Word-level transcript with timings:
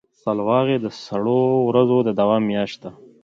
سلواغه 0.23 0.75
د 0.85 0.87
سړو 1.05 1.41
ورځو 1.69 1.97
د 2.07 2.09
دوام 2.19 2.41
میاشت 2.51 2.77
ده. 2.83 2.91